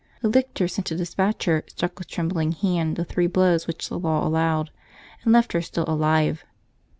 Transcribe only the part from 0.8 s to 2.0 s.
to dispatch her struck